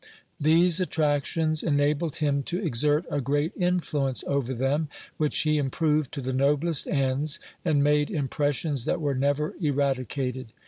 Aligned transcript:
These 0.39 0.79
attractions 0.79 1.61
enabled 1.61 2.15
him 2.15 2.41
to 2.49 2.57
exert 2.57 3.05
a 3.11 3.21
great 3.21 3.51
influence 3.55 4.23
over 4.25 4.51
them, 4.51 4.89
which 5.17 5.37
he 5.41 5.59
improved 5.59 6.11
to 6.13 6.21
the 6.21 6.33
noblest 6.33 6.87
ends, 6.87 7.39
and 7.63 7.83
made 7.83 8.09
impressions 8.09 8.85
that 8.85 8.99
were 8.99 9.13
never 9.13 9.53
eradicated. 9.61 10.53